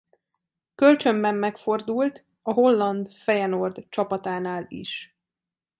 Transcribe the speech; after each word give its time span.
Kölcsönben 0.75 1.35
megfordult 1.35 2.25
a 2.41 2.51
holland 2.53 3.11
Feyenoord 3.13 3.85
csapatánál 3.89 4.65
is. 4.69 5.17